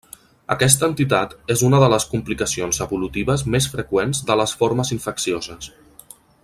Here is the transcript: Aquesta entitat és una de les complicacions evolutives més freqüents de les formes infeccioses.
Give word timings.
Aquesta 0.53 0.87
entitat 0.91 1.35
és 1.55 1.63
una 1.67 1.81
de 1.83 1.89
les 1.95 2.07
complicacions 2.13 2.81
evolutives 2.87 3.47
més 3.57 3.71
freqüents 3.75 4.23
de 4.31 4.39
les 4.43 4.59
formes 4.63 4.95
infeccioses. 4.97 5.71